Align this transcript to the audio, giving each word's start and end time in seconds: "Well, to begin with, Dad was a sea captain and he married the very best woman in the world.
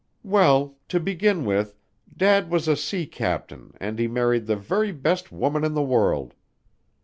"Well, 0.23 0.77
to 0.87 0.99
begin 0.99 1.45
with, 1.45 1.75
Dad 2.17 2.49
was 2.49 2.67
a 2.67 2.75
sea 2.75 3.05
captain 3.05 3.75
and 3.79 3.99
he 3.99 4.07
married 4.07 4.47
the 4.47 4.55
very 4.55 4.91
best 4.91 5.31
woman 5.31 5.63
in 5.63 5.75
the 5.75 5.83
world. 5.83 6.33